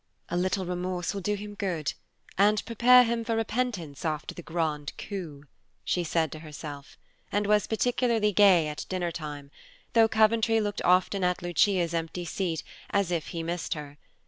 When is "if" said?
13.11-13.27